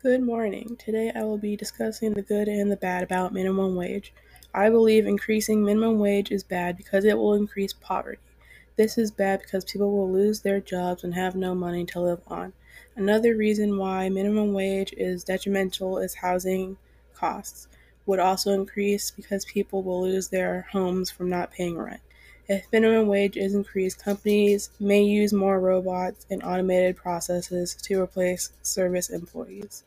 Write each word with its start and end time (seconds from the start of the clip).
Good 0.00 0.22
morning. 0.22 0.76
Today 0.78 1.10
I 1.12 1.24
will 1.24 1.38
be 1.38 1.56
discussing 1.56 2.12
the 2.12 2.22
good 2.22 2.46
and 2.46 2.70
the 2.70 2.76
bad 2.76 3.02
about 3.02 3.32
minimum 3.32 3.74
wage. 3.74 4.14
I 4.54 4.70
believe 4.70 5.08
increasing 5.08 5.64
minimum 5.64 5.98
wage 5.98 6.30
is 6.30 6.44
bad 6.44 6.76
because 6.76 7.04
it 7.04 7.18
will 7.18 7.34
increase 7.34 7.72
poverty. 7.72 8.20
This 8.76 8.96
is 8.96 9.10
bad 9.10 9.40
because 9.40 9.64
people 9.64 9.90
will 9.90 10.08
lose 10.08 10.42
their 10.42 10.60
jobs 10.60 11.02
and 11.02 11.14
have 11.16 11.34
no 11.34 11.52
money 11.52 11.84
to 11.86 12.00
live 12.00 12.20
on. 12.28 12.52
Another 12.94 13.34
reason 13.34 13.76
why 13.76 14.08
minimum 14.08 14.52
wage 14.52 14.92
is 14.92 15.24
detrimental 15.24 15.98
is 15.98 16.14
housing 16.14 16.76
costs 17.12 17.66
would 18.06 18.20
also 18.20 18.52
increase 18.52 19.10
because 19.10 19.46
people 19.46 19.82
will 19.82 20.02
lose 20.02 20.28
their 20.28 20.68
homes 20.70 21.10
from 21.10 21.28
not 21.28 21.50
paying 21.50 21.76
rent. 21.76 22.00
If 22.48 22.72
minimum 22.72 23.08
wage 23.08 23.36
is 23.36 23.54
increased, 23.54 24.02
companies 24.02 24.70
may 24.80 25.02
use 25.02 25.34
more 25.34 25.60
robots 25.60 26.24
and 26.30 26.42
automated 26.42 26.96
processes 26.96 27.74
to 27.82 28.00
replace 28.00 28.52
service 28.62 29.10
employees. 29.10 29.84